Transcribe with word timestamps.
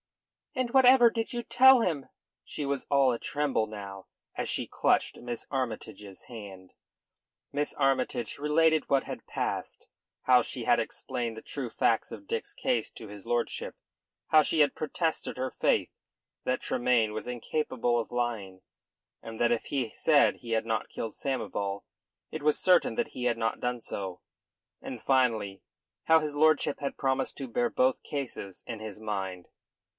"And 0.55 0.71
whatever 0.71 1.09
did 1.11 1.31
you 1.31 1.43
tell 1.43 1.79
him?" 1.79 2.07
She 2.43 2.65
was 2.65 2.85
all 2.89 3.11
a 3.13 3.19
tremble 3.19 3.67
now, 3.67 4.07
as 4.35 4.49
she 4.49 4.67
clutched 4.67 5.17
Miss 5.21 5.45
Armytage's 5.49 6.23
hand. 6.23 6.73
Miss 7.53 7.73
Armytage 7.75 8.37
related 8.37 8.89
what 8.89 9.03
had 9.03 9.25
passed; 9.27 9.87
how 10.23 10.41
she 10.41 10.63
had 10.65 10.79
explained 10.79 11.37
the 11.37 11.41
true 11.41 11.69
facts 11.69 12.11
of 12.11 12.27
Dick's 12.27 12.53
case 12.53 12.89
to 12.93 13.07
his 13.07 13.25
lordship; 13.25 13.75
how 14.29 14.41
she 14.41 14.59
had 14.59 14.75
protested 14.75 15.37
her 15.37 15.51
faith 15.51 15.91
that 16.45 16.61
Tremayne 16.61 17.13
was 17.13 17.27
incapable 17.27 17.97
of 17.97 18.11
lying, 18.11 18.61
and 19.21 19.39
that 19.39 19.51
if 19.53 19.65
he 19.65 19.91
said 19.91 20.37
he 20.37 20.51
had 20.51 20.65
not 20.65 20.89
killed 20.89 21.13
Samoval 21.13 21.83
it 22.31 22.43
was 22.43 22.59
certain 22.59 22.95
that 22.95 23.09
he 23.09 23.25
had 23.25 23.37
not 23.37 23.61
done 23.61 23.79
so; 23.79 24.19
and, 24.81 25.01
finally, 25.01 25.61
how 26.05 26.19
his 26.19 26.35
lordship 26.35 26.79
had 26.79 26.97
promised 26.97 27.37
to 27.37 27.47
bear 27.47 27.69
both 27.69 28.03
cases 28.03 28.63
in 28.65 28.79
his 28.79 28.99
mind. 28.99 29.47